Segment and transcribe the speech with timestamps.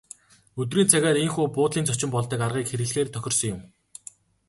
[0.61, 3.61] Өдрийн цагаар ийнхүү буудлын зочин болдог аргыг хэрэглэхээр тохирсон юм.